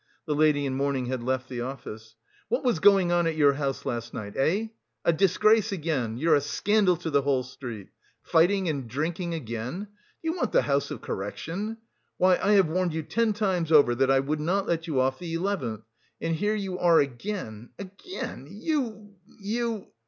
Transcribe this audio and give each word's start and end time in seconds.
(The 0.25 0.33
lady 0.33 0.65
in 0.65 0.73
mourning 0.73 1.05
had 1.05 1.21
left 1.21 1.47
the 1.47 1.61
office.) 1.61 2.15
"What 2.49 2.63
was 2.63 2.79
going 2.79 3.11
on 3.11 3.27
at 3.27 3.35
your 3.35 3.53
house 3.53 3.85
last 3.85 4.15
night? 4.15 4.33
Eh! 4.35 4.69
A 5.05 5.13
disgrace 5.13 5.71
again, 5.71 6.17
you're 6.17 6.33
a 6.33 6.41
scandal 6.41 6.97
to 6.97 7.11
the 7.11 7.21
whole 7.21 7.43
street. 7.43 7.89
Fighting 8.23 8.67
and 8.67 8.87
drinking 8.89 9.35
again. 9.35 9.81
Do 9.81 9.89
you 10.23 10.33
want 10.35 10.53
the 10.53 10.63
house 10.63 10.89
of 10.89 11.01
correction? 11.01 11.77
Why, 12.17 12.35
I 12.37 12.53
have 12.53 12.67
warned 12.67 12.95
you 12.95 13.03
ten 13.03 13.33
times 13.33 13.71
over 13.71 13.93
that 13.93 14.09
I 14.09 14.21
would 14.21 14.39
not 14.41 14.65
let 14.65 14.87
you 14.87 14.99
off 14.99 15.19
the 15.19 15.35
eleventh! 15.35 15.83
And 16.19 16.35
here 16.35 16.55
you 16.55 16.79
are 16.79 16.99
again, 16.99 17.69
again, 17.77 18.47
you... 18.49 19.13
you...!" 19.39 19.85